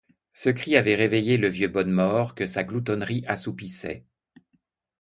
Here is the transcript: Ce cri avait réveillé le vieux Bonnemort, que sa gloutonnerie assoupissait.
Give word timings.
Ce 0.33 0.49
cri 0.49 0.75
avait 0.77 0.95
réveillé 0.95 1.37
le 1.37 1.47
vieux 1.47 1.67
Bonnemort, 1.67 2.33
que 2.33 2.47
sa 2.47 2.63
gloutonnerie 2.63 3.23
assoupissait. 3.27 4.03